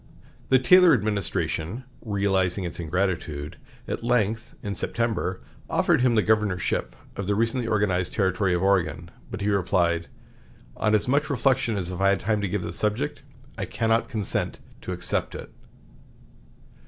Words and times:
The 0.49 0.57
Taylor 0.57 0.95
administration, 0.95 1.83
realizing 2.03 2.63
its 2.63 2.79
ingratitude, 2.79 3.57
at 3.87 4.03
length, 4.03 4.55
in 4.63 4.73
September, 4.73 5.41
offered 5.69 6.01
him 6.01 6.15
the 6.15 6.23
governorship 6.23 6.95
of 7.15 7.27
the 7.27 7.35
recently 7.35 7.67
organized 7.67 8.11
territory 8.13 8.55
of 8.55 8.63
Oregon; 8.63 9.11
but 9.29 9.41
he 9.41 9.49
replied: 9.49 10.07
"On 10.75 10.95
as 10.95 11.07
much 11.07 11.29
reflection 11.29 11.77
as 11.77 11.91
I 11.91 11.91
have 11.91 11.99
had 12.01 12.19
time 12.21 12.41
to 12.41 12.47
give 12.49 12.63
the 12.63 12.71
subject, 12.73 13.21
I 13.59 13.65
cannot 13.65 14.09
consent 14.09 14.57
to 14.81 14.91
accept 14.91 15.35
it." 15.35 15.51